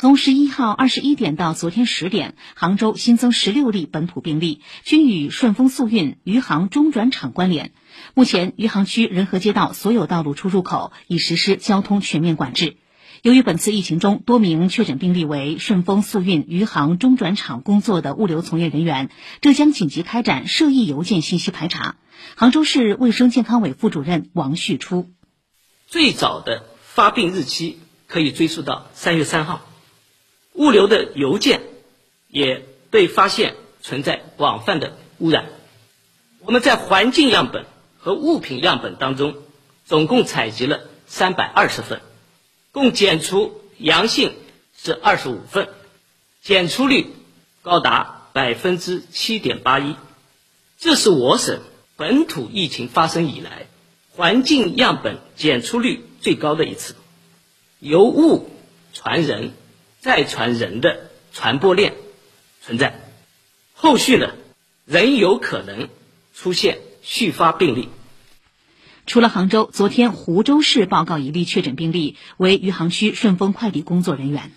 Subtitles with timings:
[0.00, 7.72] 从十一号二十一点到昨天十点，杭州新增十六例本土病例，均与顺丰速运余杭中转场关联。
[8.14, 12.78] 目前，余杭区仁和街道所有道路出入口已实施交通全面管制。
[13.20, 19.10] 由于本次疫情中多名确诊病例为顺丰速运余杭中转场工作的物流从业人员，
[19.42, 21.96] 浙江紧急开展涉疫邮件信息排查。
[22.36, 25.10] 杭州市卫生健康委副主任王旭初：
[25.86, 29.60] 最早的发病日期可以追溯到三月三号。
[30.60, 31.62] 物流的邮件
[32.28, 35.46] 也被发现存在广泛的污染。
[36.40, 37.64] 我们在环境样本
[37.98, 39.36] 和物品样本当中，
[39.86, 42.02] 总共采集了三百二十份，
[42.72, 44.34] 共检出阳性
[44.76, 45.70] 是二十五份，
[46.42, 47.06] 检出率
[47.62, 49.96] 高达百分之七点八一。
[50.78, 51.60] 这是我省
[51.96, 53.66] 本土疫情发生以来
[54.14, 56.96] 环境样本检出率最高的一次。
[57.78, 58.50] 由物
[58.92, 59.54] 传人。
[60.00, 61.94] 再传人的传播链
[62.62, 62.98] 存在，
[63.74, 64.32] 后续呢
[64.86, 65.90] 仍有可能
[66.34, 67.90] 出现续发病例。
[69.06, 74.52] 除了杭州，昨天湖州市报告一例确诊病例，为余杭区顺丰快递工作人员。